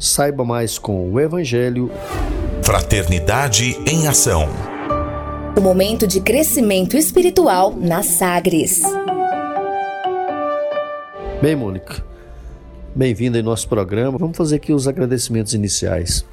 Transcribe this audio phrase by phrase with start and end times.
[0.00, 1.90] Saiba mais com o Evangelho.
[2.62, 4.48] Fraternidade em Ação.
[5.54, 8.80] O momento de crescimento espiritual na Sagres.
[11.42, 12.02] Bem, Mônica,
[12.96, 14.16] bem-vinda em nosso programa.
[14.16, 16.24] Vamos fazer aqui os agradecimentos iniciais.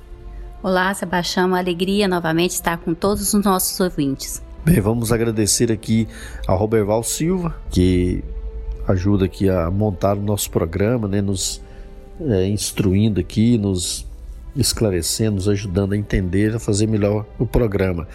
[0.63, 4.41] Olá, Sebastião, uma alegria novamente estar com todos os nossos ouvintes.
[4.63, 6.07] Bem, vamos agradecer aqui
[6.47, 8.23] ao Roberval Silva, que
[8.87, 11.61] ajuda aqui a montar o nosso programa, né, nos
[12.21, 14.07] é, instruindo aqui, nos
[14.55, 18.07] esclarecendo, nos ajudando a entender, a fazer melhor o programa.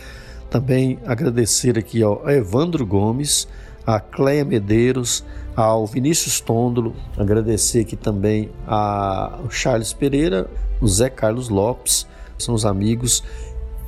[0.51, 3.49] Também agradecer aqui ao Evandro Gomes,
[3.87, 10.49] a Cleia Medeiros, ao Vinícius Tôndolo, agradecer aqui também ao Charles Pereira,
[10.81, 12.07] o Zé Carlos Lopes,
[12.39, 13.23] são os amigos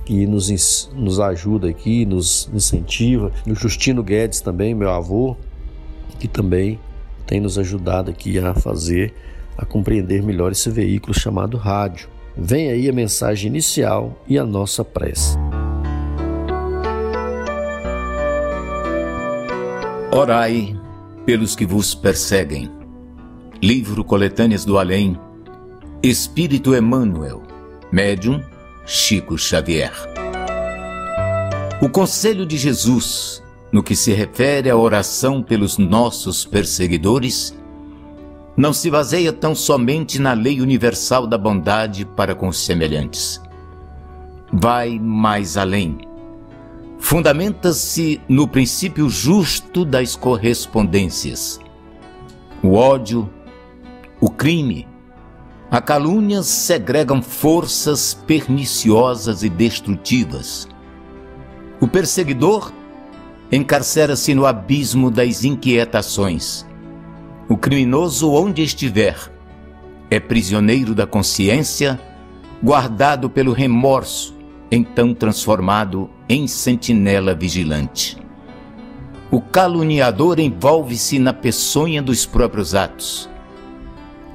[0.05, 3.33] que nos, nos ajuda aqui, nos incentiva.
[3.47, 5.37] O Justino Guedes também, meu avô,
[6.19, 6.79] que também
[7.27, 9.15] tem nos ajudado aqui a fazer
[9.57, 12.09] a compreender melhor esse veículo chamado rádio.
[12.37, 15.37] Vem aí a mensagem inicial e a nossa prece.
[20.13, 20.79] Orai
[21.25, 22.71] pelos que vos perseguem.
[23.63, 25.19] Livro Coletâneas do Além.
[26.03, 27.43] Espírito Emmanuel.
[27.91, 28.43] Médium
[28.85, 29.93] Chico Xavier.
[31.81, 33.43] O conselho de Jesus,
[33.73, 37.55] no que se refere à oração pelos nossos perseguidores,
[38.57, 43.41] não se baseia tão somente na lei universal da bondade para com os semelhantes.
[44.53, 45.99] Vai mais além.
[46.99, 51.61] Fundamenta-se no princípio justo das correspondências.
[52.63, 53.29] O ódio,
[54.21, 54.87] o crime,
[55.71, 60.69] a calúnia segregam forças perniciosas e destrutivas.
[61.81, 62.73] O perseguidor
[63.51, 66.65] encarcera-se no abismo das inquietações
[67.49, 69.17] o criminoso, onde estiver,
[70.11, 72.01] é prisioneiro da consciência,
[72.63, 74.35] guardado pelo remorso,
[74.71, 78.17] então transformado em sentinela vigilante.
[79.31, 83.29] O caluniador envolve-se na peçonha dos próprios atos.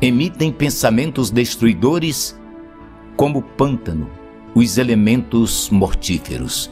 [0.02, 2.40] Emitem pensamentos destruidores
[3.16, 4.10] como pântano,
[4.54, 6.70] os elementos mortíferos.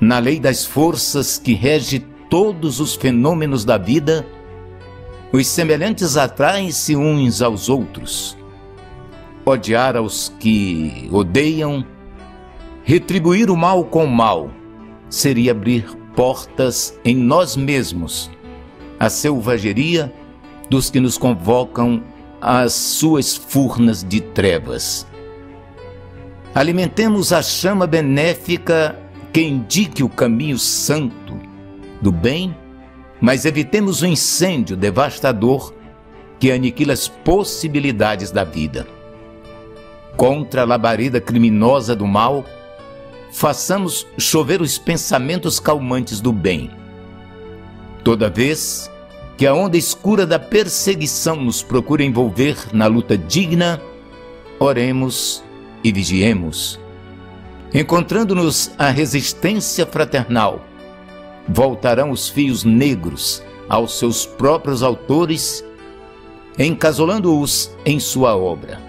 [0.00, 4.26] Na lei das forças que rege todos os fenômenos da vida,
[5.32, 8.36] os semelhantes atraem-se uns aos outros.
[9.44, 11.84] Odiar aos que odeiam,
[12.84, 14.50] retribuir o mal com o mal,
[15.08, 15.84] seria abrir
[16.14, 18.30] portas em nós mesmos
[18.98, 20.12] à selvageria
[20.68, 22.02] dos que nos convocam
[22.40, 25.06] às suas furnas de trevas.
[26.54, 28.98] Alimentemos a chama benéfica
[29.32, 31.38] que indique o caminho santo
[32.00, 32.56] do bem
[33.20, 35.72] mas evitemos o incêndio devastador
[36.38, 38.86] que aniquila as possibilidades da vida.
[40.16, 42.44] Contra a labareda criminosa do mal,
[43.32, 46.70] façamos chover os pensamentos calmantes do bem.
[48.04, 48.90] Toda vez
[49.36, 53.80] que a onda escura da perseguição nos procura envolver na luta digna,
[54.58, 55.44] oremos
[55.84, 56.80] e vigiemos.
[57.72, 60.64] Encontrando-nos a resistência fraternal,
[61.48, 65.64] voltarão os fios negros aos seus próprios autores,
[66.58, 68.80] encasolando-os em sua obra.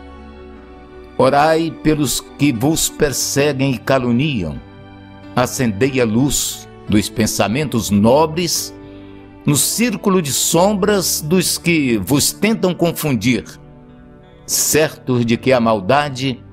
[1.18, 4.60] Orai pelos que vos perseguem e caluniam,
[5.36, 8.74] acendei a luz dos pensamentos nobres
[9.46, 13.46] no círculo de sombras dos que vos tentam confundir,
[14.46, 16.44] certos de que a maldade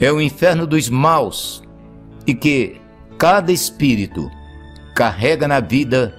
[0.00, 1.62] é o inferno dos maus
[2.26, 2.80] e que
[3.16, 4.30] cada espírito
[4.98, 6.12] carrega na vida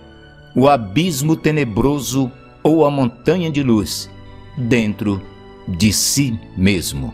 [0.56, 2.32] o abismo tenebroso
[2.64, 4.10] ou a montanha de luz
[4.58, 5.22] dentro
[5.68, 7.14] de si mesmo.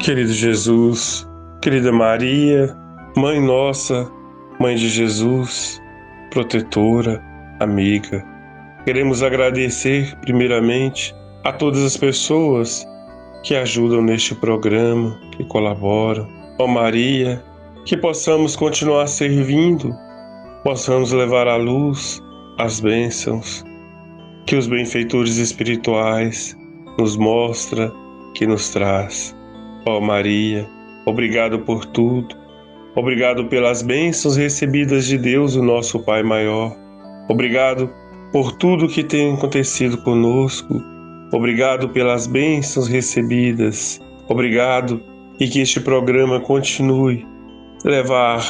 [0.00, 1.28] Querido Jesus,
[1.60, 2.74] querida Maria,
[3.14, 4.10] Mãe nossa,
[4.58, 5.78] Mãe de Jesus,
[6.30, 7.22] protetora,
[7.60, 8.24] amiga,
[8.86, 11.14] queremos agradecer primeiramente
[11.44, 12.88] a todas as pessoas
[13.44, 16.26] que ajudam neste programa, que colaboram.
[16.58, 17.44] Ó Maria,
[17.86, 19.96] que possamos continuar servindo,
[20.64, 22.20] possamos levar à luz
[22.58, 23.64] as bênçãos
[24.44, 26.56] que os benfeitores espirituais
[26.98, 27.92] nos mostra,
[28.34, 29.36] que nos traz.
[29.86, 30.68] Ó Maria,
[31.06, 32.34] obrigado por tudo.
[32.96, 36.76] Obrigado pelas bênçãos recebidas de Deus, o nosso Pai maior.
[37.28, 37.88] Obrigado
[38.32, 40.82] por tudo que tem acontecido conosco.
[41.32, 44.00] Obrigado pelas bênçãos recebidas.
[44.28, 45.00] Obrigado
[45.38, 47.35] e que este programa continue
[47.86, 48.44] levar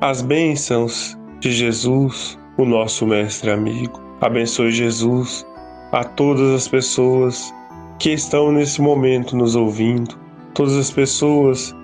[0.00, 4.00] as bênçãos de Jesus, o nosso mestre amigo.
[4.20, 5.46] Abençoe Jesus
[5.92, 7.52] a todas as pessoas
[7.98, 10.18] que estão nesse momento nos ouvindo
[10.54, 11.74] todas as pessoas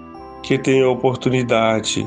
[0.42, 2.06] que têm a oportunidade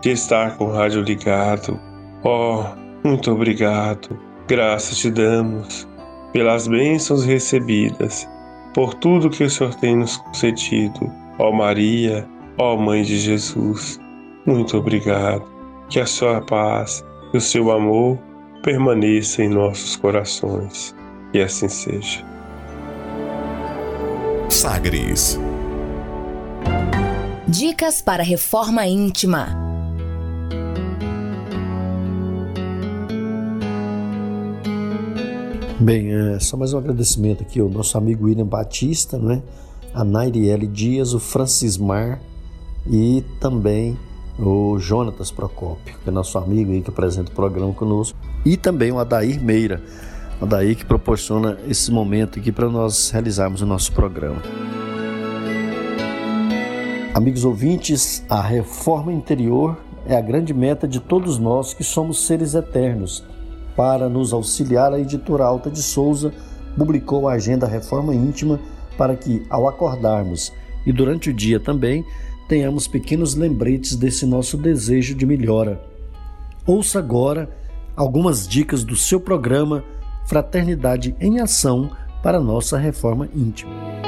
[0.00, 1.78] de estar com o rádio ligado.
[2.24, 2.64] Oh,
[3.04, 4.18] muito obrigado.
[4.48, 5.88] Graças te damos
[6.32, 8.28] pelas bênçãos recebidas,
[8.74, 11.10] por tudo que o Senhor tem nos concedido.
[11.38, 12.26] Ó oh Maria,
[12.58, 14.00] ó oh Mãe de Jesus,
[14.46, 15.44] muito obrigado.
[15.88, 18.18] Que a sua paz e o seu amor
[18.62, 20.94] permaneça em nossos corações.
[21.34, 22.24] E assim seja.
[24.48, 25.38] Sagres
[27.48, 29.48] Dicas para reforma íntima.
[35.78, 39.42] Bem, é, só mais um agradecimento aqui ao nosso amigo William Batista, né?
[39.94, 42.20] a Nairiele Dias, o Francismar
[42.86, 43.98] e também
[44.38, 48.90] o Jonatas Procópio, que é nosso amigo aí que apresenta o programa conosco, e também
[48.90, 49.82] o Adair Meira,
[50.40, 54.42] o Adair que proporciona esse momento aqui para nós realizarmos o nosso programa.
[57.14, 59.76] Amigos ouvintes, a reforma interior
[60.06, 63.22] é a grande meta de todos nós que somos seres eternos.
[63.76, 66.32] Para nos auxiliar, a editora Alta de Souza
[66.76, 68.58] publicou a agenda Reforma Íntima
[68.96, 70.52] para que, ao acordarmos
[70.86, 72.04] e durante o dia também,
[72.48, 75.80] tenhamos pequenos lembretes desse nosso desejo de melhora.
[76.66, 77.50] Ouça agora
[77.96, 79.84] algumas dicas do seu programa
[80.26, 81.90] Fraternidade em Ação
[82.22, 84.02] para nossa reforma íntima.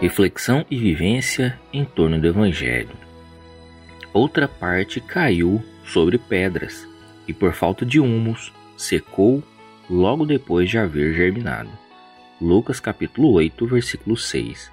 [0.00, 2.96] reflexão e vivência em torno do Evangelho.
[4.14, 6.88] Outra parte caiu sobre pedras
[7.28, 9.42] e, por falta de humus, secou
[9.90, 11.68] logo depois de haver germinado.
[12.40, 14.72] Lucas capítulo 8, versículo 6.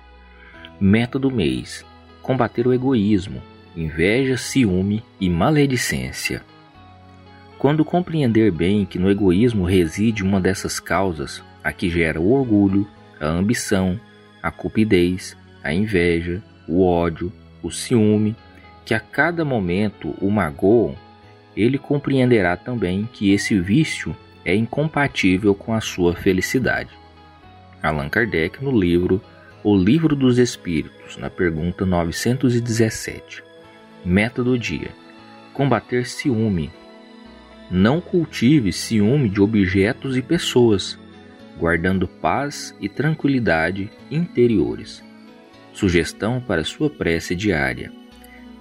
[0.80, 1.86] Meta do mês:
[2.22, 3.42] combater o egoísmo,
[3.76, 6.42] inveja, ciúme e maledicência.
[7.58, 12.88] Quando compreender bem que no egoísmo reside uma dessas causas, a que gera o orgulho,
[13.20, 14.00] a ambição,
[14.42, 18.34] a cupidez, a inveja, o ódio, o ciúme,
[18.86, 20.96] que a cada momento o magoam,
[21.54, 24.16] ele compreenderá também que esse vício
[24.46, 27.07] é incompatível com a sua felicidade.
[27.82, 29.22] Allan Kardec no livro
[29.64, 33.44] O Livro dos Espíritos, na pergunta 917.
[34.04, 34.90] Meta do dia:
[35.54, 36.72] combater ciúme.
[37.70, 40.98] Não cultive ciúme de objetos e pessoas,
[41.60, 45.04] guardando paz e tranquilidade interiores.
[45.74, 47.92] Sugestão para sua prece diária: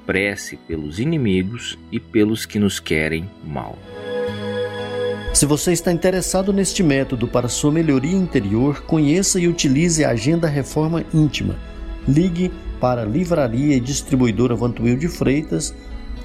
[0.04, 3.78] prece pelos inimigos e pelos que nos querem mal.
[5.36, 10.48] Se você está interessado neste método para sua melhoria interior, conheça e utilize a Agenda
[10.48, 11.56] Reforma Íntima.
[12.08, 12.50] Ligue
[12.80, 15.74] para Livraria e Distribuidora Vantuil de Freitas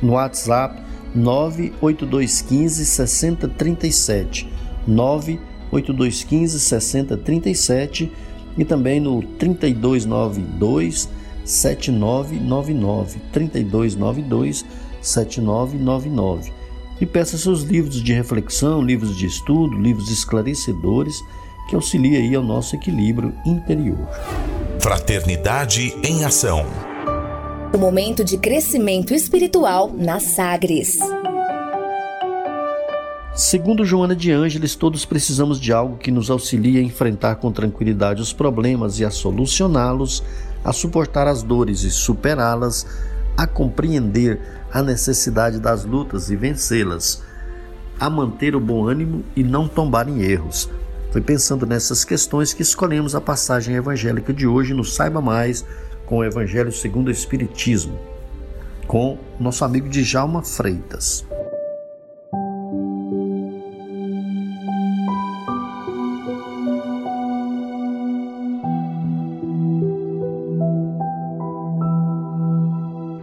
[0.01, 0.82] no WhatsApp
[1.13, 4.50] 98215 6037
[4.88, 5.41] 9
[5.74, 8.12] 8215 6037
[8.58, 11.10] e também no 3292
[11.44, 14.65] 7999 3292
[15.01, 16.61] 7999
[17.01, 21.24] e peça seus livros de reflexão, livros de estudo, livros esclarecedores
[21.67, 24.08] que auxiliem aí ao nosso equilíbrio interior.
[24.79, 26.63] Fraternidade em ação.
[27.74, 31.00] O momento de crescimento espiritual na Sagres.
[33.34, 38.22] Segundo Joana de Ângeles, todos precisamos de algo que nos auxilie a enfrentar com tranquilidade
[38.22, 40.22] os problemas e a solucioná-los,
[40.63, 42.86] a suportar as dores e superá-las,
[43.38, 47.23] a compreender a necessidade das lutas e vencê-las,
[47.99, 50.69] a manter o bom ânimo e não tombar em erros.
[51.11, 55.65] Foi pensando nessas questões que escolhemos a passagem evangélica de hoje no Saiba Mais
[56.05, 57.99] com o Evangelho segundo o Espiritismo,
[58.87, 61.25] com nosso amigo Djalma Freitas.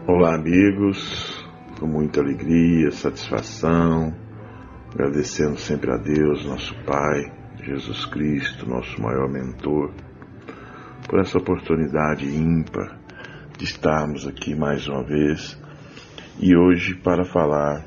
[0.09, 1.47] Amigos,
[1.79, 4.15] com muita alegria, satisfação,
[4.93, 7.31] agradecendo sempre a Deus, nosso Pai,
[7.63, 9.93] Jesus Cristo, nosso maior mentor,
[11.07, 12.99] por essa oportunidade ímpar
[13.59, 15.61] de estarmos aqui mais uma vez
[16.41, 17.85] e hoje para falar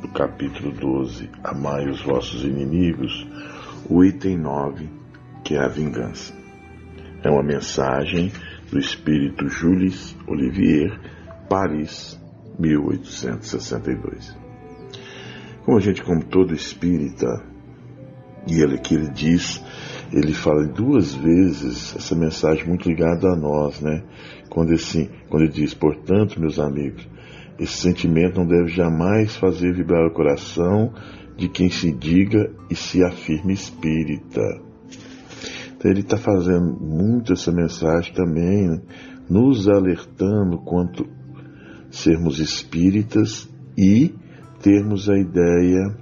[0.00, 3.26] do capítulo 12, Amai os vossos inimigos,
[3.88, 4.88] o item 9,
[5.44, 6.32] que é a vingança.
[7.22, 8.32] É uma mensagem
[8.70, 11.19] do espírito Jules Olivier,
[11.50, 12.16] Paris,
[12.60, 14.38] 1862.
[15.64, 17.26] Como a gente, como todo espírita,
[18.46, 19.60] e ele que ele diz,
[20.12, 24.04] ele fala duas vezes essa mensagem muito ligada a nós, né?
[24.48, 24.72] Quando,
[25.28, 27.04] quando ele diz, portanto, meus amigos,
[27.58, 30.94] esse sentimento não deve jamais fazer vibrar o coração
[31.36, 34.40] de quem se diga e se afirme espírita.
[35.76, 38.80] Então ele está fazendo muito essa mensagem também, né?
[39.28, 41.06] nos alertando quanto
[41.90, 44.14] sermos espíritas e
[44.62, 45.96] termos a ideia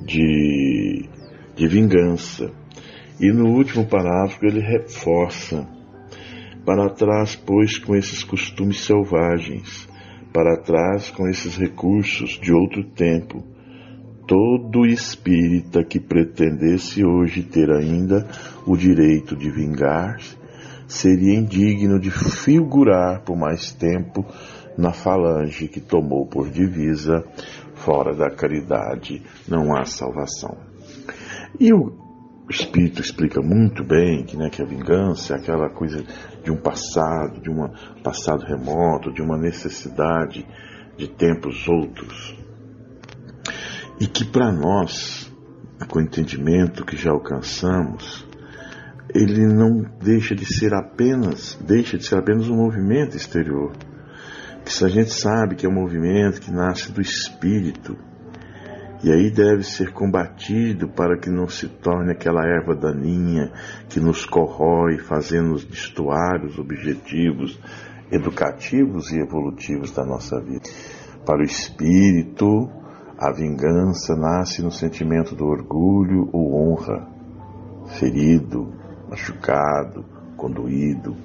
[0.00, 1.08] de,
[1.54, 2.50] de vingança.
[3.20, 5.66] E no último parágrafo ele reforça:
[6.64, 9.88] para trás, pois, com esses costumes selvagens,
[10.32, 13.44] para trás com esses recursos de outro tempo,
[14.26, 18.26] todo espírita que pretendesse hoje ter ainda
[18.66, 20.43] o direito de vingar-se
[20.94, 24.24] seria indigno de figurar por mais tempo
[24.78, 27.24] na falange que tomou por divisa,
[27.74, 30.56] fora da caridade não há salvação.
[31.58, 31.92] E o
[32.48, 36.04] Espírito explica muito bem que, né, que a vingança é aquela coisa
[36.42, 37.68] de um passado, de um
[38.02, 40.46] passado remoto, de uma necessidade
[40.96, 42.36] de tempos outros.
[43.98, 45.32] E que para nós,
[45.88, 48.23] com o entendimento que já alcançamos,
[49.14, 53.72] ele não deixa de ser apenas, deixa de ser apenas um movimento exterior.
[54.64, 57.96] Que se a gente sabe que é um movimento que nasce do espírito,
[59.04, 63.52] e aí deve ser combatido para que não se torne aquela erva daninha
[63.88, 67.60] que nos corrói, fazendo-nos destoar os objetivos
[68.10, 70.62] educativos e evolutivos da nossa vida.
[71.24, 72.68] Para o espírito,
[73.18, 77.06] a vingança nasce no sentimento do orgulho ou honra,
[77.98, 78.83] ferido,
[79.14, 80.04] machucado,
[80.36, 81.16] conduído.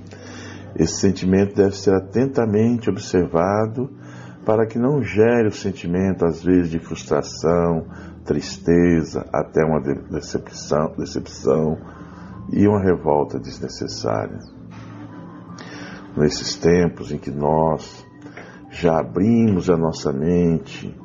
[0.76, 3.90] Esse sentimento deve ser atentamente observado
[4.46, 7.88] para que não gere o sentimento, às vezes, de frustração,
[8.24, 11.78] tristeza, até uma decepção, decepção
[12.52, 14.40] e uma revolta desnecessária.
[16.16, 18.06] Nesses tempos em que nós
[18.70, 20.96] já abrimos a nossa mente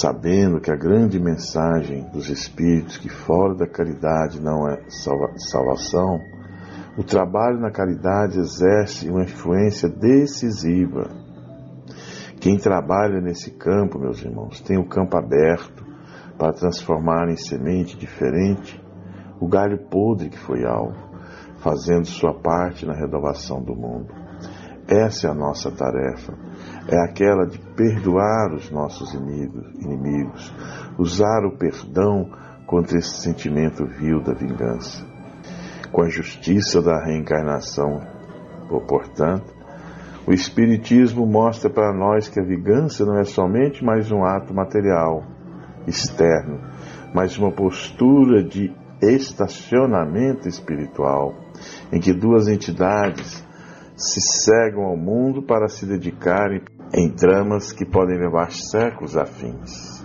[0.00, 6.20] sabendo que a grande mensagem dos Espíritos, que fora da caridade não é salva salvação,
[6.98, 11.10] o trabalho na caridade exerce uma influência decisiva.
[12.40, 15.84] Quem trabalha nesse campo, meus irmãos, tem o campo aberto
[16.36, 18.82] para transformar em semente diferente
[19.40, 20.96] o galho podre que foi alvo,
[21.58, 24.23] fazendo sua parte na renovação do mundo.
[24.88, 26.34] Essa é a nossa tarefa
[26.88, 30.54] é aquela de perdoar os nossos inimigos,
[30.98, 32.30] usar o perdão
[32.66, 35.04] contra esse sentimento vil da vingança.
[35.90, 38.00] Com a justiça da reencarnação,
[38.86, 39.52] portanto,
[40.26, 45.22] o Espiritismo mostra para nós que a vingança não é somente mais um ato material,
[45.86, 46.60] externo,
[47.14, 51.34] mas uma postura de estacionamento espiritual,
[51.92, 53.46] em que duas entidades
[53.96, 60.04] se cegam ao mundo para se dedicarem em tramas que podem levar séculos a fins.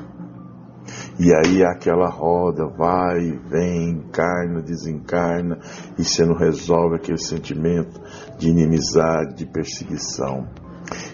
[1.19, 5.59] E aí aquela roda vai, vem, encarna, desencarna
[5.97, 7.99] e você não resolve aquele sentimento
[8.37, 10.47] de inimizade, de perseguição.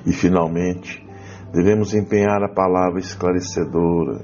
[0.06, 1.04] E finalmente,
[1.52, 4.24] devemos empenhar a palavra esclarecedora,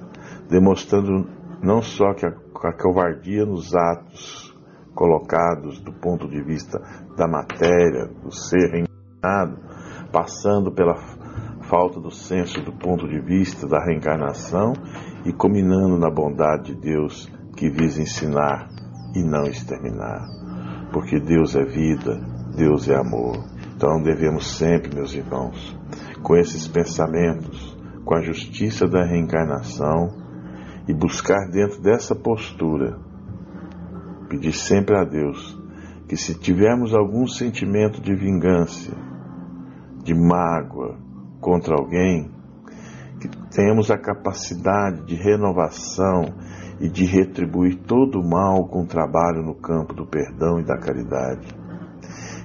[0.50, 1.28] demonstrando
[1.64, 4.51] não só que a, a covardia nos atos
[4.94, 6.80] colocados do ponto de vista
[7.16, 9.58] da matéria, do ser reencarnado,
[10.12, 10.96] passando pela
[11.64, 14.74] falta do senso do ponto de vista da reencarnação
[15.26, 18.68] e combinando na bondade de Deus que visa ensinar
[19.16, 20.28] e não exterminar.
[20.92, 22.20] Porque Deus é vida,
[22.56, 23.38] Deus é amor.
[23.76, 25.78] Então devemos sempre, meus irmãos,
[26.22, 30.10] com esses pensamentos, com a justiça da reencarnação
[30.88, 33.00] e buscar dentro dessa postura,
[34.32, 35.60] pedir sempre a Deus
[36.08, 38.94] que se tivermos algum sentimento de vingança,
[40.04, 40.98] de mágoa,
[41.42, 42.32] contra alguém,
[43.20, 46.34] que tenhamos a capacidade de renovação
[46.80, 50.78] e de retribuir todo o mal com o trabalho no campo do perdão e da
[50.78, 51.60] caridade.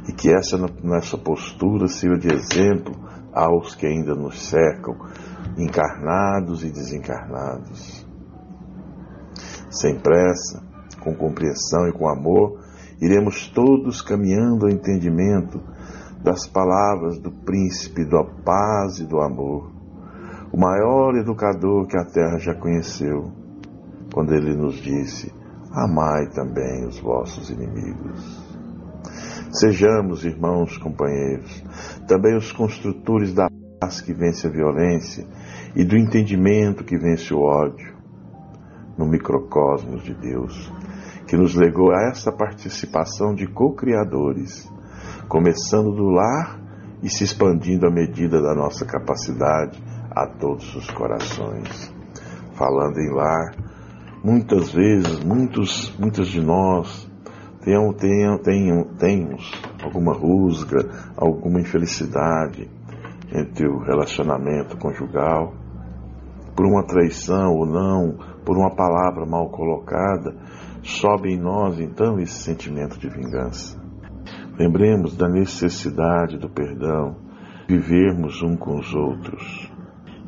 [0.09, 2.95] e que essa nossa postura sirva de exemplo
[3.33, 4.95] aos que ainda nos cercam,
[5.59, 8.07] encarnados e desencarnados.
[9.69, 10.63] Sem pressa,
[11.07, 12.59] com compreensão e com amor,
[13.01, 15.61] iremos todos caminhando ao entendimento
[16.25, 19.71] das palavras do príncipe da paz e do amor,
[20.53, 23.31] o maior educador que a terra já conheceu,
[24.13, 25.33] quando ele nos disse:
[25.71, 28.45] Amai também os vossos inimigos.
[29.53, 31.63] Sejamos, irmãos, companheiros,
[32.09, 33.49] também os construtores da
[33.81, 35.25] paz que vence a violência
[35.77, 37.95] e do entendimento que vence o ódio,
[38.99, 40.73] no microcosmos de Deus,
[41.27, 44.71] que nos legou a esta participação de co-criadores,
[45.29, 46.61] começando do lar
[47.03, 51.93] e se expandindo à medida da nossa capacidade a todos os corações.
[52.55, 53.55] Falando em lar,
[54.25, 57.11] muitas vezes, muitos, muitas de nós
[57.61, 59.51] tenham, tenham, tenham, temos
[59.83, 62.71] alguma rusga, alguma infelicidade
[63.33, 65.53] entre o relacionamento conjugal,
[66.55, 70.35] por uma traição ou não, por uma palavra mal colocada,
[70.87, 73.81] sobe em nós então esse sentimento de vingança.
[74.59, 77.17] Lembremos da necessidade do perdão,
[77.69, 79.71] vivermos um com os outros.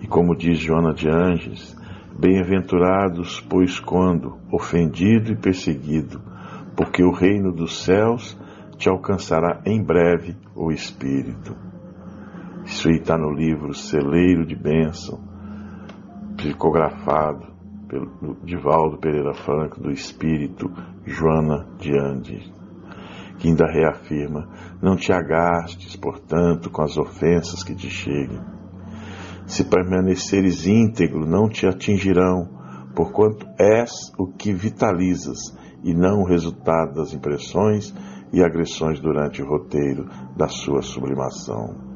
[0.02, 1.76] E como diz Joana de Anges,
[2.18, 6.20] bem-aventurados, pois quando ofendido e perseguido,
[6.76, 8.36] porque o reino dos céus
[8.76, 11.56] te alcançará em breve o Espírito.
[12.64, 15.20] Isso aí está no livro Celeiro de Bênção,
[16.36, 17.47] psicografado
[17.88, 20.70] pelo Divaldo Pereira Franco, do Espírito
[21.04, 22.58] Joana de Andes
[23.38, 24.48] que ainda reafirma:
[24.82, 28.40] Não te agastes, portanto, com as ofensas que te cheguem.
[29.46, 32.48] Se permaneceres íntegro, não te atingirão,
[32.94, 37.94] porquanto és o que vitalizas e não o resultado das impressões
[38.32, 41.86] e agressões durante o roteiro da sua sublimação.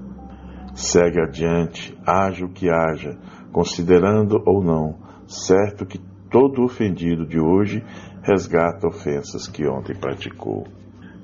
[0.75, 3.19] Segue adiante, haja o que haja,
[3.53, 4.97] considerando ou não,
[5.33, 5.99] certo que
[6.31, 7.83] todo ofendido de hoje
[8.23, 10.67] resgata ofensas que ontem praticou.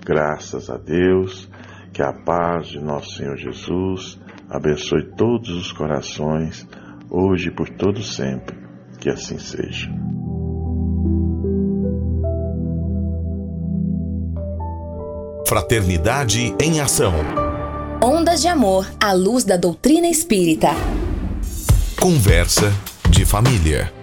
[0.04, 1.48] Graças a Deus,
[1.92, 4.18] que a paz de nosso Senhor Jesus
[4.48, 6.66] abençoe todos os corações,
[7.10, 8.56] hoje e por todo sempre.
[8.98, 9.88] Que assim seja.
[15.46, 17.14] Fraternidade em Ação.
[18.02, 20.68] Ondas de Amor à luz da doutrina espírita.
[22.00, 22.72] Conversa
[23.10, 23.97] de família.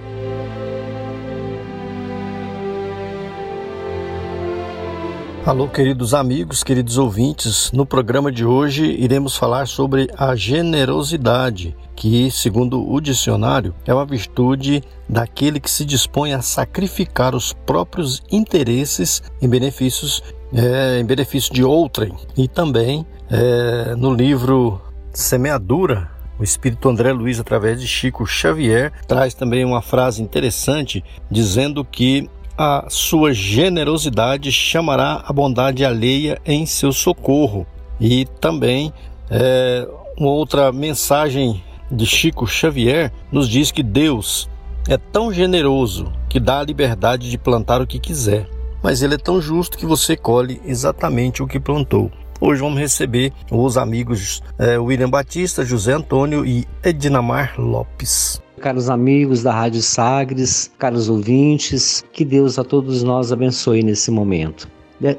[5.46, 7.72] Alô, queridos amigos, queridos ouvintes.
[7.72, 14.08] No programa de hoje iremos falar sobre a generosidade, que, segundo o dicionário, é uma
[14.08, 21.54] virtude daquele que se dispõe a sacrificar os próprios interesses em benefícios é, em benefício
[21.54, 22.16] de outrem.
[22.36, 24.82] E também é, no livro
[25.14, 31.86] Semeadura, o espírito André Luiz, através de Chico Xavier, traz também uma frase interessante dizendo
[31.86, 37.66] que a sua generosidade chamará a bondade alheia em seu socorro.
[38.00, 38.94] E também
[39.30, 39.88] é,
[40.18, 44.50] uma outra mensagem de Chico Xavier nos diz que Deus
[44.88, 48.48] é tão generoso que dá a liberdade de plantar o que quiser,
[48.84, 52.12] mas ele é tão justo que você colhe exatamente o que plantou.
[52.40, 58.45] Hoje vamos receber os amigos é, William Batista, José Antônio e Edinamar Lopes.
[58.66, 64.68] Caros amigos da Rádio Sagres, caros ouvintes, que Deus a todos nós abençoe nesse momento.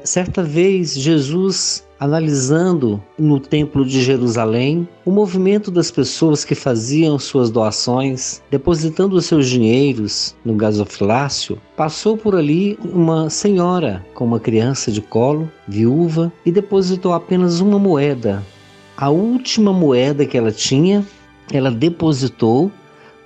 [0.03, 7.49] Certa vez, Jesus, analisando no Templo de Jerusalém o movimento das pessoas que faziam suas
[7.49, 14.91] doações, depositando os seus dinheiros no gasofilácio, passou por ali uma senhora com uma criança
[14.91, 18.43] de colo, viúva, e depositou apenas uma moeda.
[18.97, 21.07] A última moeda que ela tinha,
[21.49, 22.69] ela depositou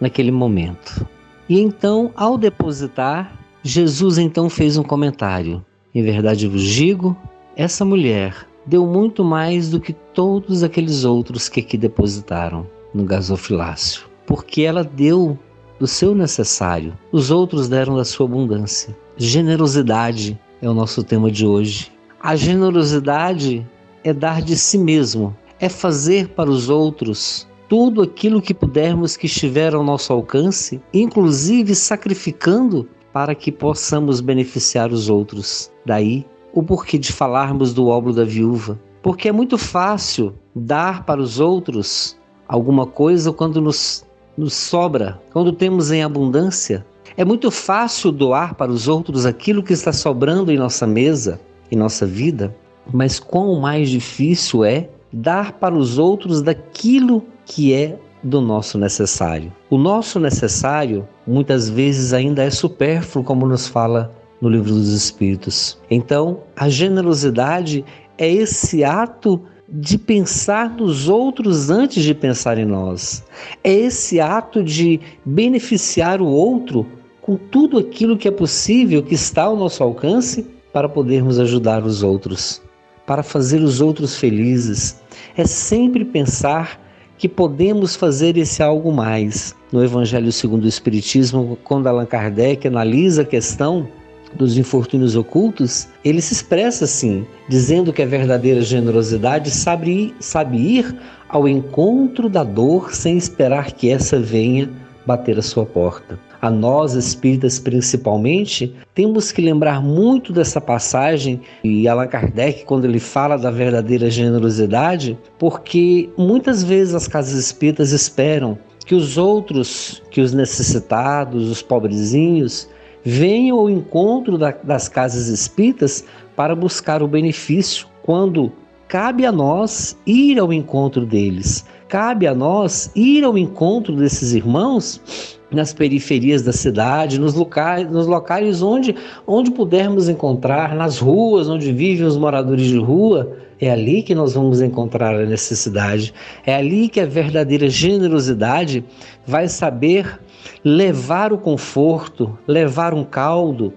[0.02, 1.08] naquele momento.
[1.48, 5.64] E então, ao depositar, Jesus então fez um comentário.
[5.94, 7.16] Em verdade vos digo,
[7.56, 14.06] essa mulher deu muito mais do que todos aqueles outros que aqui depositaram no gasofilácio,
[14.26, 15.38] porque ela deu
[15.80, 18.96] do seu necessário, os outros deram da sua abundância.
[19.18, 21.92] Generosidade é o nosso tema de hoje.
[22.22, 23.68] A generosidade
[24.04, 29.28] é dar de si mesmo, é fazer para os outros tudo aquilo que pudermos que
[29.28, 35.72] estiver ao nosso alcance, inclusive sacrificando para que possamos beneficiar os outros.
[35.86, 38.78] Daí o porquê de falarmos do óbolo da viúva.
[39.02, 44.06] Porque é muito fácil dar para os outros alguma coisa quando nos,
[44.38, 46.86] nos sobra, quando temos em abundância.
[47.16, 51.40] É muito fácil doar para os outros aquilo que está sobrando em nossa mesa,
[51.72, 52.54] em nossa vida.
[52.94, 59.52] mas quão mais difícil é dar para os outros daquilo que é do nosso necessário.
[59.70, 65.78] O nosso necessário muitas vezes ainda é supérfluo, como nos fala no livro dos Espíritos.
[65.90, 67.86] Então, a generosidade
[68.18, 73.24] é esse ato de pensar nos outros antes de pensar em nós.
[73.64, 76.86] É esse ato de beneficiar o outro
[77.22, 82.02] com tudo aquilo que é possível, que está ao nosso alcance, para podermos ajudar os
[82.02, 82.62] outros,
[83.06, 85.02] para fazer os outros felizes.
[85.38, 86.80] É sempre pensar
[87.22, 89.56] que podemos fazer esse algo mais.
[89.72, 93.88] No Evangelho segundo o Espiritismo, quando Allan Kardec analisa a questão
[94.34, 100.58] dos infortúnios ocultos, ele se expressa assim, dizendo que a verdadeira generosidade sabe ir, sabe
[100.58, 100.98] ir
[101.30, 104.68] ao encontro da dor sem esperar que essa venha
[105.06, 106.31] bater a sua porta.
[106.42, 113.00] A nós, espíritas principalmente, temos que lembrar muito dessa passagem e Allan Kardec, quando ele
[113.00, 120.20] fala da verdadeira generosidade, porque muitas vezes as casas espíritas esperam que os outros, que
[120.20, 122.68] os necessitados, os pobrezinhos,
[123.04, 126.04] venham ao encontro da, das casas espíritas
[126.36, 128.52] para buscar o benefício, quando
[128.88, 135.40] cabe a nós ir ao encontro deles, cabe a nós ir ao encontro desses irmãos
[135.52, 138.96] nas periferias da cidade, nos locais, nos locais onde,
[139.28, 144.34] onde pudermos encontrar, nas ruas onde vivem os moradores de rua, é ali que nós
[144.34, 146.14] vamos encontrar a necessidade.
[146.46, 148.84] É ali que a verdadeira generosidade
[149.26, 150.20] vai saber
[150.64, 153.74] levar o conforto, levar um caldo,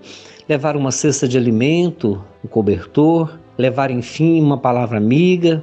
[0.48, 5.62] levar uma cesta de alimento, um cobertor, levar enfim uma palavra amiga,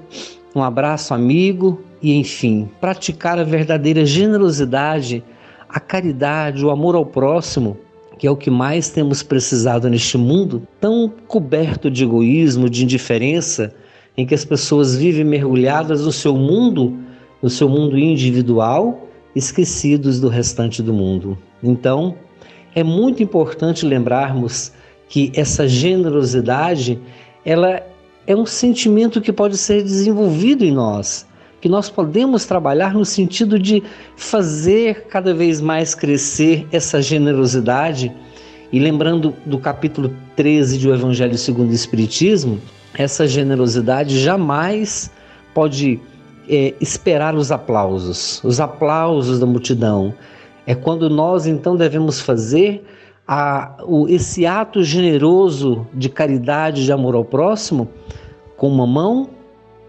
[0.56, 5.24] um abraço amigo e enfim, praticar a verdadeira generosidade
[5.72, 7.78] a caridade, o amor ao próximo,
[8.20, 13.74] que é o que mais temos precisado neste mundo tão coberto de egoísmo, de indiferença,
[14.18, 17.00] em que as pessoas vivem mergulhadas no seu mundo,
[17.42, 21.38] no seu mundo individual, esquecidos do restante do mundo.
[21.64, 22.16] Então,
[22.76, 24.74] é muito importante lembrarmos
[25.08, 27.00] que essa generosidade,
[27.46, 27.82] ela
[28.28, 31.26] é um sentimento que pode ser desenvolvido em nós
[31.62, 33.84] que nós podemos trabalhar no sentido de
[34.16, 38.12] fazer cada vez mais crescer essa generosidade.
[38.74, 42.60] E lembrando do capítulo 13 do Evangelho segundo o Espiritismo,
[42.96, 45.12] essa generosidade jamais
[45.54, 46.00] pode
[46.50, 50.14] é, esperar os aplausos, os aplausos da multidão.
[50.66, 52.84] É quando nós então devemos fazer
[53.28, 57.88] a, o, esse ato generoso de caridade, de amor ao próximo,
[58.58, 59.30] com uma mão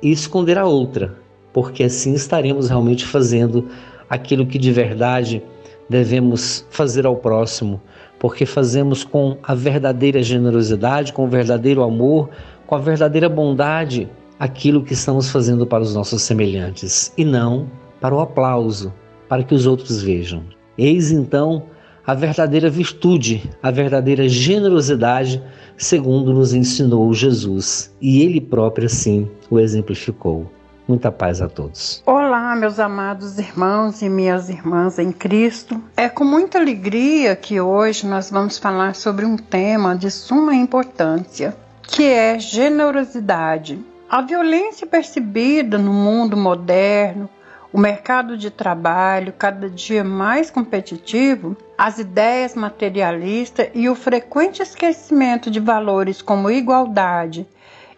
[0.02, 1.21] e esconder a outra
[1.52, 3.68] porque assim estaremos realmente fazendo
[4.08, 5.42] aquilo que de verdade
[5.88, 7.80] devemos fazer ao próximo,
[8.18, 12.30] porque fazemos com a verdadeira generosidade, com o verdadeiro amor,
[12.66, 17.66] com a verdadeira bondade aquilo que estamos fazendo para os nossos semelhantes e não
[18.00, 18.92] para o aplauso,
[19.28, 20.42] para que os outros vejam.
[20.76, 21.64] Eis então
[22.04, 25.40] a verdadeira virtude, a verdadeira generosidade,
[25.76, 30.50] segundo nos ensinou Jesus, e ele próprio assim o exemplificou.
[30.92, 32.02] Muita paz a todos.
[32.04, 35.82] Olá, meus amados irmãos e minhas irmãs em Cristo.
[35.96, 41.56] É com muita alegria que hoje nós vamos falar sobre um tema de suma importância,
[41.80, 43.82] que é generosidade.
[44.06, 47.26] A violência percebida no mundo moderno,
[47.72, 55.50] o mercado de trabalho cada dia mais competitivo, as ideias materialistas e o frequente esquecimento
[55.50, 57.46] de valores como igualdade,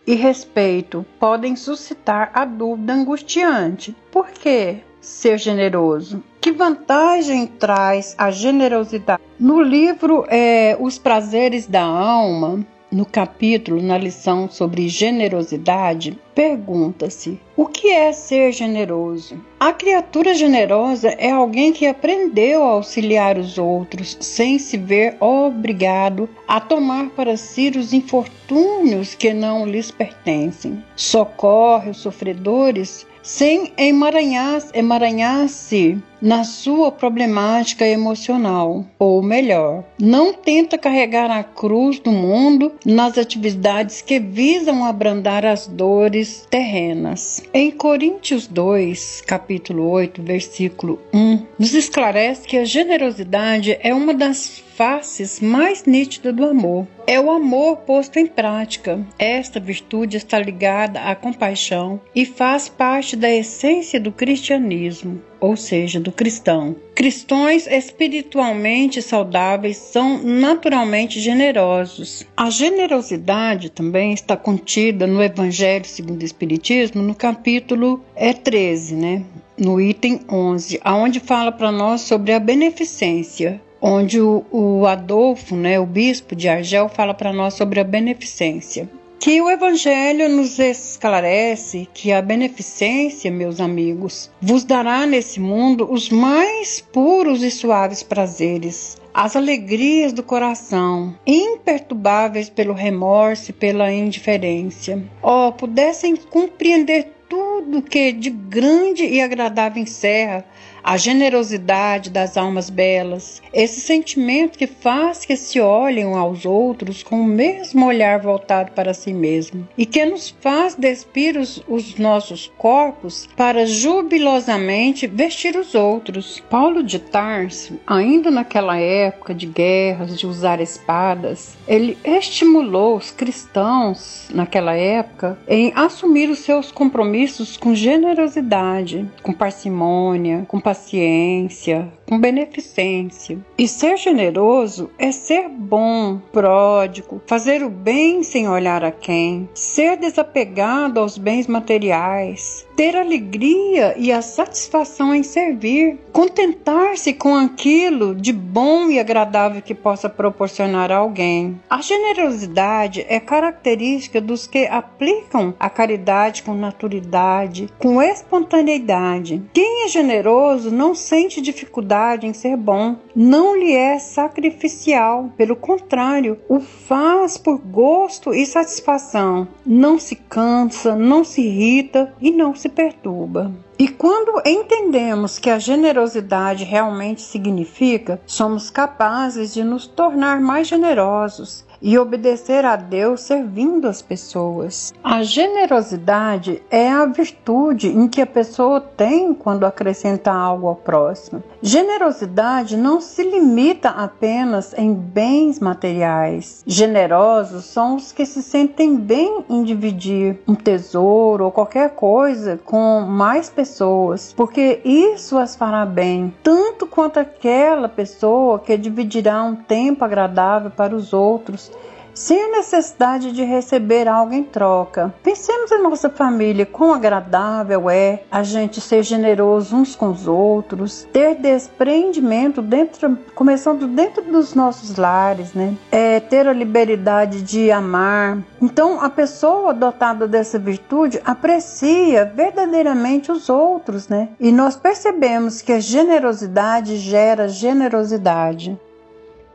[0.06, 6.22] e respeito podem suscitar a dúvida angustiante: por que ser generoso?
[6.40, 9.22] Que vantagem traz a generosidade?
[9.38, 17.66] No livro é, Os Prazeres da Alma, no capítulo, na lição sobre generosidade, pergunta-se: o
[17.66, 19.36] que é ser generoso?
[19.58, 26.28] A criatura generosa é alguém que aprendeu a auxiliar os outros sem se ver obrigado
[26.46, 30.82] a tomar para si os infortúnios que não lhes pertencem.
[30.94, 41.42] Socorre os sofredores sem emaranhar-se na sua problemática emocional, ou melhor, não tenta carregar a
[41.42, 47.42] cruz do mundo nas atividades que visam abrandar as dores terrenas.
[47.52, 54.62] Em Coríntios 2, capítulo 8, versículo 1, nos esclarece que a generosidade é uma das
[54.74, 56.86] faces mais nítidas do amor.
[57.06, 59.04] É o amor posto em prática.
[59.18, 65.22] Esta virtude está ligada à compaixão e faz parte da essência do cristianismo.
[65.44, 66.74] Ou seja, do cristão.
[66.94, 72.26] Cristãos espiritualmente saudáveis são naturalmente generosos.
[72.34, 79.22] A generosidade também está contida no Evangelho segundo o Espiritismo, no capítulo é 13, né?
[79.58, 85.78] No item 11, aonde fala para nós sobre a beneficência onde o, o, Adolfo, né,
[85.78, 88.88] o bispo de Argel, fala para nós sobre a beneficência
[89.24, 96.10] que o Evangelho nos esclarece que a beneficência, meus amigos, vos dará nesse mundo os
[96.10, 105.02] mais puros e suaves prazeres, as alegrias do coração, imperturbáveis pelo remorso e pela indiferença.
[105.22, 110.44] Oh, pudessem compreender tudo que de grande e agradável encerra
[110.84, 117.22] a generosidade das almas belas, esse sentimento que faz que se olhem aos outros com
[117.22, 122.52] o mesmo olhar voltado para si mesmo e que nos faz despir os, os nossos
[122.58, 126.42] corpos para jubilosamente vestir os outros.
[126.50, 134.28] Paulo de Tarso, ainda naquela época de guerras, de usar espadas, ele estimulou os cristãos
[134.34, 142.18] naquela época em assumir os seus compromissos com generosidade, com parcimônia, com paciência, paciência, com
[142.18, 143.38] beneficência.
[143.56, 149.96] E ser generoso é ser bom, pródigo, fazer o bem sem olhar a quem, ser
[149.96, 158.32] desapegado aos bens materiais, ter alegria e a satisfação em servir, contentar-se com aquilo de
[158.32, 161.60] bom e agradável que possa proporcionar a alguém.
[161.70, 169.42] A generosidade é característica dos que aplicam a caridade com naturalidade, com espontaneidade.
[169.52, 171.93] Quem é generoso não sente dificuldade
[172.24, 179.46] em ser bom, não lhe é sacrificial, pelo contrário, o faz por gosto e satisfação.
[179.64, 183.52] Não se cansa, não se irrita e não se perturba.
[183.78, 191.64] E quando entendemos que a generosidade realmente significa, somos capazes de nos tornar mais generosos
[191.84, 194.94] e obedecer a Deus servindo as pessoas.
[195.04, 201.42] A generosidade é a virtude em que a pessoa tem quando acrescenta algo ao próximo.
[201.60, 206.64] Generosidade não se limita apenas em bens materiais.
[206.66, 213.02] Generosos são os que se sentem bem em dividir um tesouro ou qualquer coisa com
[213.02, 220.02] mais pessoas, porque isso as fará bem, tanto quanto aquela pessoa que dividirá um tempo
[220.02, 221.73] agradável para os outros
[222.14, 225.12] sem a necessidade de receber algo em troca.
[225.22, 231.06] Pensemos em nossa família, quão agradável é a gente ser generoso uns com os outros,
[231.12, 235.74] ter desprendimento dentro, começando dentro dos nossos lares, né?
[235.90, 238.38] É, ter a liberdade de amar.
[238.62, 244.28] Então, a pessoa dotada dessa virtude aprecia verdadeiramente os outros, né?
[244.38, 248.78] E nós percebemos que a generosidade gera generosidade.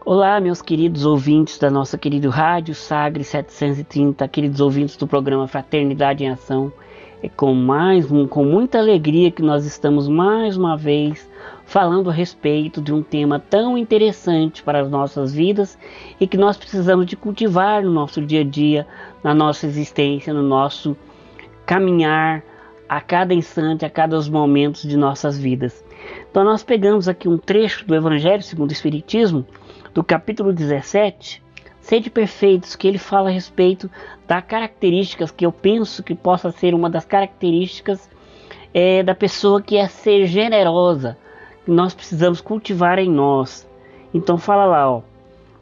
[0.05, 6.23] Olá, meus queridos ouvintes da nossa querida Rádio Sagre 730, queridos ouvintes do programa Fraternidade
[6.23, 6.71] em Ação.
[7.21, 11.29] É com mais com muita alegria que nós estamos mais uma vez
[11.65, 15.77] falando a respeito de um tema tão interessante para as nossas vidas
[16.17, 18.87] e que nós precisamos de cultivar no nosso dia a dia,
[19.21, 20.95] na nossa existência, no nosso
[21.65, 22.41] caminhar
[22.87, 25.83] a cada instante, a cada momentos de nossas vidas.
[26.31, 29.45] Então nós pegamos aqui um trecho do Evangelho segundo o Espiritismo,
[29.93, 31.41] do capítulo 17,
[31.81, 33.89] Sede Perfeitos, que ele fala a respeito
[34.27, 38.09] das características que eu penso que possa ser uma das características
[38.73, 41.17] é, da pessoa que é ser generosa,
[41.65, 43.67] que nós precisamos cultivar em nós.
[44.13, 45.01] Então fala lá, ó,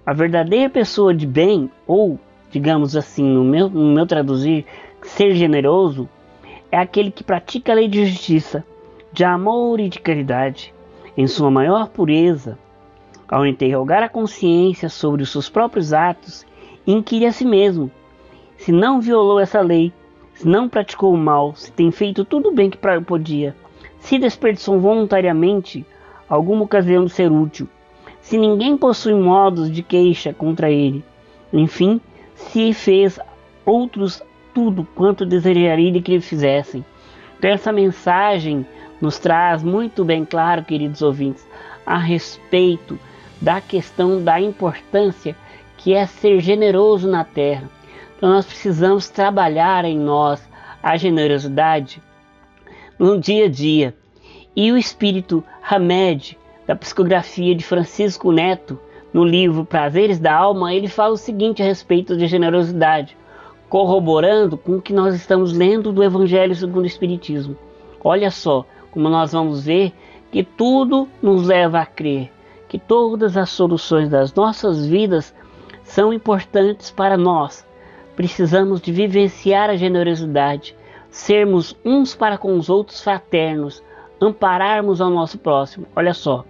[0.05, 2.19] a verdadeira pessoa de bem, ou
[2.51, 4.65] digamos assim, no meu, no meu traduzir,
[5.01, 6.09] ser generoso,
[6.71, 8.65] é aquele que pratica a lei de justiça,
[9.13, 10.73] de amor e de caridade,
[11.15, 12.57] em sua maior pureza,
[13.27, 16.45] ao interrogar a consciência sobre os seus próprios atos,
[16.85, 17.91] inquire a si mesmo
[18.57, 19.93] se não violou essa lei,
[20.33, 23.55] se não praticou o mal, se tem feito tudo bem que podia,
[23.99, 25.85] se desperdiçou voluntariamente
[26.27, 27.67] alguma ocasião de ser útil,
[28.21, 31.03] se ninguém possui modos de queixa contra ele,
[31.53, 32.01] enfim,
[32.35, 33.19] se fez
[33.65, 34.21] outros
[34.53, 36.83] tudo quanto desejaria que lhe fizessem.
[37.37, 38.65] Então, essa mensagem
[38.99, 41.47] nos traz muito bem claro, queridos ouvintes,
[41.85, 42.97] a respeito
[43.41, 45.35] da questão da importância
[45.77, 47.69] que é ser generoso na terra.
[48.17, 50.47] Então nós precisamos trabalhar em nós
[50.81, 52.01] a generosidade
[52.97, 53.95] no dia a dia.
[54.55, 58.79] E o espírito Hamed, da psicografia de Francisco Neto,
[59.13, 63.15] no livro Prazeres da Alma, ele fala o seguinte a respeito de generosidade,
[63.69, 67.55] corroborando com o que nós estamos lendo do Evangelho segundo o Espiritismo.
[68.03, 69.93] Olha só como nós vamos ver
[70.31, 72.31] que tudo nos leva a crer
[72.67, 75.33] que todas as soluções das nossas vidas
[75.83, 77.65] são importantes para nós.
[78.15, 80.75] Precisamos de vivenciar a generosidade,
[81.09, 83.83] sermos uns para com os outros fraternos,
[84.19, 85.87] ampararmos ao nosso próximo.
[85.95, 86.43] Olha só,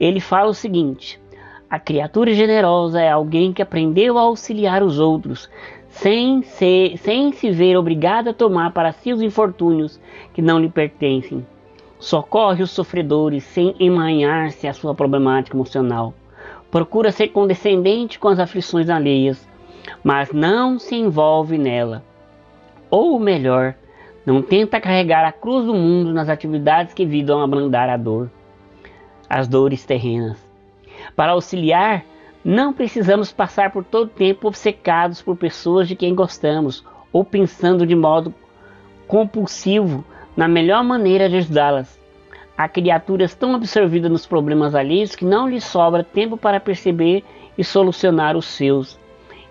[0.00, 1.20] ele fala o seguinte:
[1.68, 5.48] a criatura generosa é alguém que aprendeu a auxiliar os outros,
[5.88, 10.00] sem, sem se ver obrigado a tomar para si os infortúnios
[10.32, 11.46] que não lhe pertencem.
[12.04, 16.12] Socorre os sofredores sem emanhar-se à sua problemática emocional.
[16.70, 19.48] Procura ser condescendente com as aflições alheias,
[20.04, 22.04] mas não se envolve nela.
[22.90, 23.74] Ou melhor,
[24.26, 28.30] não tenta carregar a cruz do mundo nas atividades que visam abrandar a dor,
[29.26, 30.36] as dores terrenas.
[31.16, 32.04] Para auxiliar,
[32.44, 37.96] não precisamos passar por todo tempo obcecados por pessoas de quem gostamos ou pensando de
[37.96, 38.34] modo
[39.08, 40.04] compulsivo
[40.36, 41.93] na melhor maneira de ajudá-las.
[42.56, 47.24] Há criaturas tão absorvidas nos problemas alheios que não lhes sobra tempo para perceber
[47.58, 48.98] e solucionar os seus.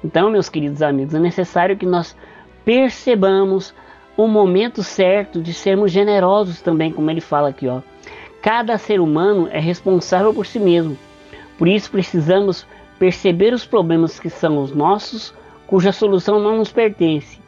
[0.03, 2.15] Então, meus queridos amigos, é necessário que nós
[2.63, 3.73] percebamos
[4.15, 7.81] o momento certo de sermos generosos também, como ele fala aqui, ó.
[8.41, 10.97] Cada ser humano é responsável por si mesmo.
[11.57, 12.65] Por isso precisamos
[12.99, 15.33] perceber os problemas que são os nossos,
[15.67, 17.39] cuja solução não nos pertence.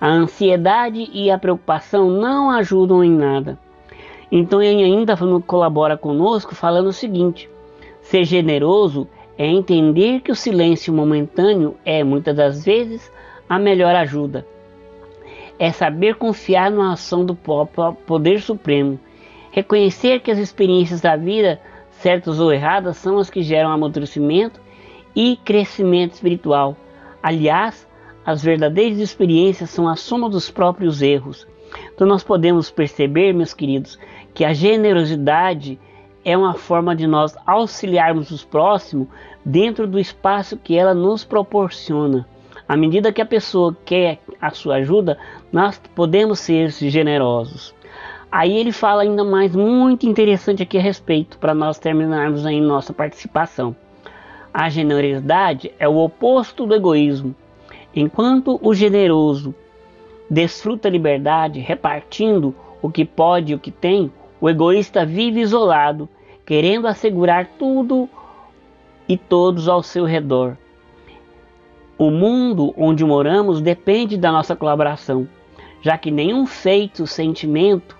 [0.00, 3.58] A ansiedade e a preocupação não ajudam em nada.
[4.30, 5.16] Então ele ainda
[5.46, 7.48] colabora conosco falando o seguinte:
[8.02, 13.10] ser generoso é entender que o silêncio momentâneo é muitas das vezes
[13.48, 14.46] a melhor ajuda.
[15.58, 18.98] É saber confiar na ação do poder supremo,
[19.50, 24.60] reconhecer que as experiências da vida, certas ou erradas, são as que geram amadurecimento
[25.14, 26.76] e crescimento espiritual.
[27.22, 27.86] Aliás,
[28.24, 31.46] as verdadeiras experiências são a soma dos próprios erros.
[31.94, 33.98] Então nós podemos perceber, meus queridos,
[34.34, 35.78] que a generosidade
[36.24, 39.08] é uma forma de nós auxiliarmos os próximos
[39.44, 42.26] dentro do espaço que ela nos proporciona.
[42.68, 45.18] À medida que a pessoa quer a sua ajuda,
[45.52, 47.74] nós podemos ser generosos.
[48.30, 52.92] Aí ele fala ainda mais muito interessante aqui a respeito, para nós terminarmos aí nossa
[52.92, 53.74] participação.
[54.54, 57.34] A generosidade é o oposto do egoísmo.
[57.94, 59.52] Enquanto o generoso
[60.30, 66.08] desfruta a liberdade repartindo o que pode e o que tem, o egoísta vive isolado,
[66.46, 68.08] querendo assegurar tudo
[69.08, 70.56] e todos ao seu redor.
[71.98, 75.28] O mundo onde moramos depende da nossa colaboração,
[75.82, 77.96] já que nenhum feito, sentimento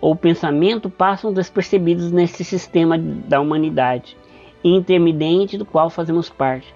[0.00, 4.16] ou pensamento passam despercebidos nesse sistema da humanidade
[4.64, 6.72] intermitente do qual fazemos parte.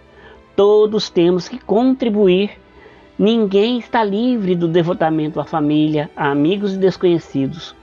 [0.54, 2.50] Todos temos que contribuir.
[3.18, 7.74] Ninguém está livre do devotamento à família, a amigos e desconhecidos.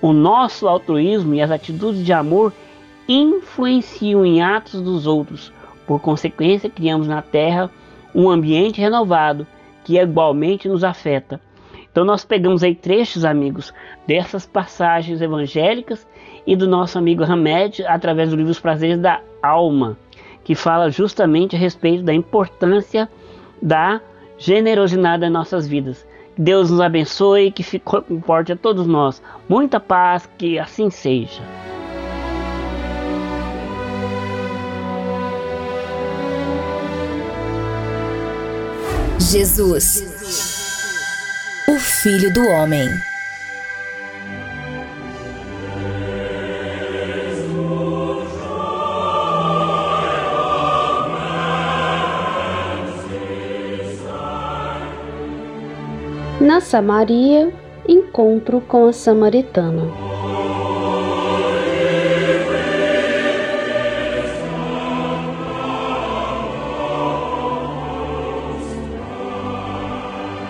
[0.00, 2.52] O nosso altruísmo e as atitudes de amor
[3.08, 5.52] influenciam em atos dos outros.
[5.86, 7.70] Por consequência, criamos na Terra
[8.14, 9.46] um ambiente renovado
[9.84, 11.40] que igualmente nos afeta.
[11.90, 13.72] Então nós pegamos aí trechos, amigos,
[14.06, 16.06] dessas passagens evangélicas
[16.46, 19.96] e do nosso amigo Hamed através do livro Os Prazeres da Alma,
[20.44, 23.08] que fala justamente a respeito da importância
[23.60, 24.00] da
[24.36, 26.06] generosidade das nossas vidas.
[26.38, 29.20] Deus nos abençoe e que importe a todos nós.
[29.48, 31.42] Muita paz, que assim seja.
[39.18, 40.04] Jesus,
[41.68, 42.88] o Filho do Homem.
[56.48, 57.52] Na Samaria,
[57.86, 59.82] encontro com a samaritana.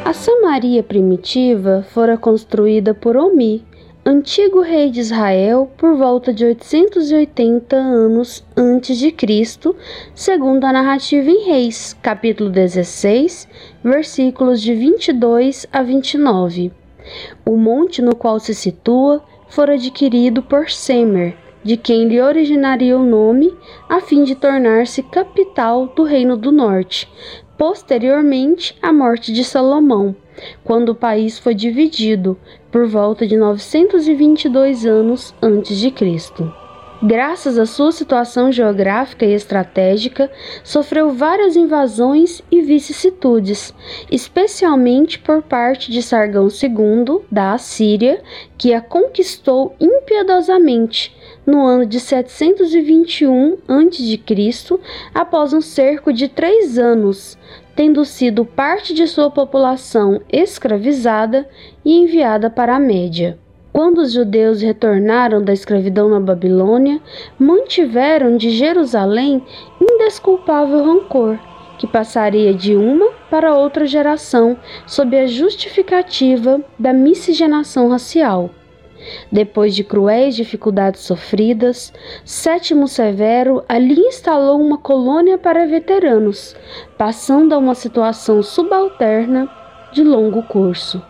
[0.05, 3.65] A Samaria primitiva fora construída por Omi,
[4.05, 9.77] antigo rei de Israel, por volta de 880 anos antes de Cristo,
[10.15, 13.49] segundo a narrativa em Reis, capítulo 16,
[13.83, 16.73] versículos de 22 a 29.
[17.45, 23.05] O monte no qual se situa fora adquirido por Semer, de quem lhe originaria o
[23.05, 23.55] nome,
[23.89, 27.09] a fim de tornar-se capital do Reino do Norte,
[27.57, 30.15] posteriormente à morte de Salomão
[30.65, 32.39] quando o país foi dividido,
[32.71, 36.53] por volta de 922 anos antes de Cristo.
[37.01, 40.29] Graças à sua situação geográfica e estratégica,
[40.65, 43.73] sofreu várias invasões e vicissitudes,
[44.11, 48.21] especialmente por parte de Sargão II, da Assíria,
[48.57, 51.17] que a conquistou impiedosamente,
[51.47, 54.81] no ano de 721 a.C.,
[55.15, 57.39] após um cerco de três anos,
[57.79, 61.49] tendo sido parte de sua população escravizada
[61.85, 63.39] e enviada para a Média.
[63.73, 67.01] Quando os judeus retornaram da escravidão na Babilônia,
[67.39, 69.41] mantiveram de Jerusalém
[69.81, 71.39] indesculpável rancor,
[71.79, 78.51] que passaria de uma para outra geração sob a justificativa da miscigenação racial.
[79.31, 81.93] Depois de cruéis dificuldades sofridas,
[82.25, 86.57] Sétimo Severo ali instalou uma colônia para veteranos,
[86.97, 89.49] passando a uma situação subalterna
[89.93, 91.03] de longo curso.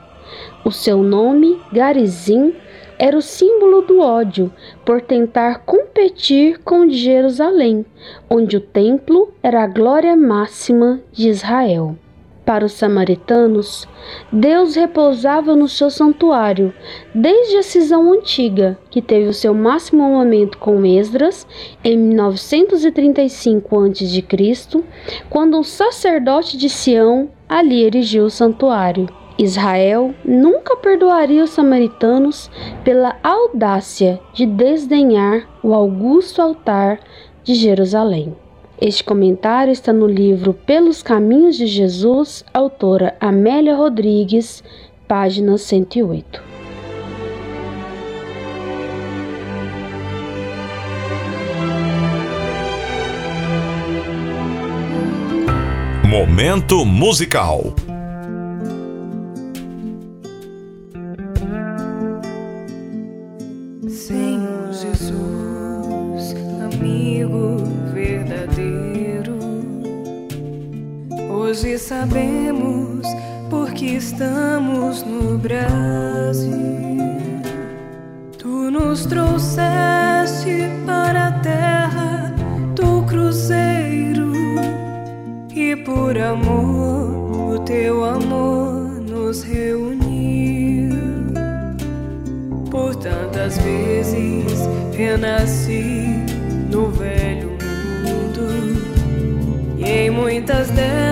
[0.65, 2.55] O seu nome, Garizim,
[2.99, 4.53] era o símbolo do ódio
[4.85, 7.87] por tentar competir com o de Jerusalém,
[8.29, 11.97] onde o templo era a glória máxima de Israel.
[12.49, 13.87] Para os samaritanos,
[14.33, 16.73] Deus repousava no seu santuário
[17.15, 21.47] desde a cisão antiga, que teve o seu máximo momento com Esdras
[21.85, 24.83] em 935 a.C.,
[25.29, 29.11] quando um sacerdote de Sião ali erigiu o santuário.
[29.39, 32.51] Israel nunca perdoaria os samaritanos
[32.83, 36.99] pela audácia de desdenhar o augusto altar
[37.45, 38.35] de Jerusalém.
[38.81, 44.63] Este comentário está no livro Pelos Caminhos de Jesus, autora Amélia Rodrigues,
[45.09, 46.41] página 108.
[56.05, 57.75] Momento musical.
[71.59, 73.05] Hoje sabemos
[73.51, 76.53] porque estamos no Brasil.
[78.39, 82.35] Tu nos trouxeste para a terra
[82.77, 84.33] do cruzeiro
[85.53, 90.97] e por amor, o teu amor nos reuniu.
[92.71, 94.61] Por tantas vezes
[94.93, 96.25] renasci
[96.71, 97.51] no velho
[98.05, 98.47] mundo
[99.77, 101.08] e em muitas delas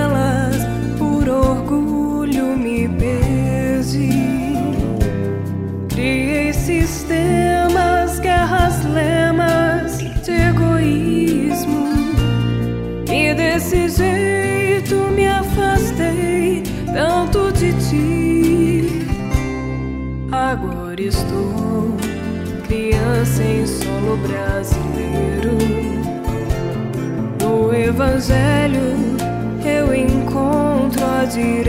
[27.97, 29.17] Evangelho
[29.65, 31.66] eu encontro a direção.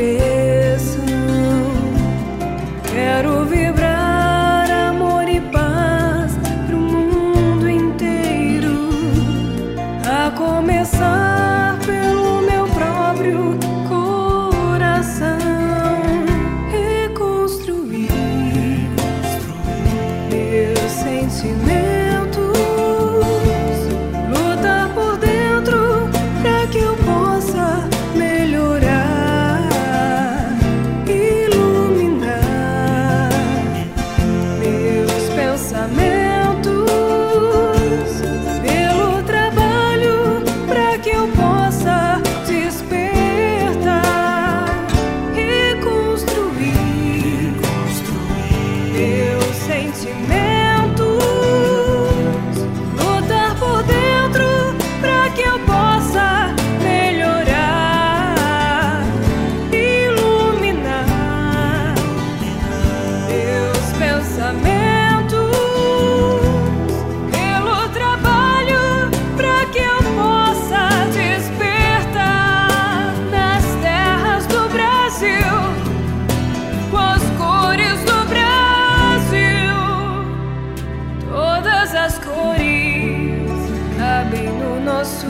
[82.07, 83.51] As cores
[83.97, 85.27] cabem no nosso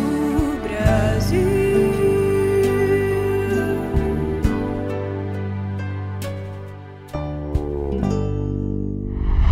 [0.61, 1.41] Brasil.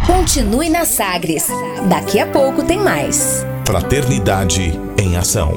[0.06, 1.48] Continue na Sagres.
[1.90, 3.44] Daqui a pouco tem mais.
[3.66, 5.52] Fraternidade em Ação.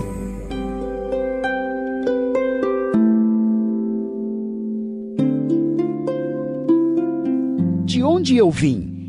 [7.85, 8.98] De onde eu vim?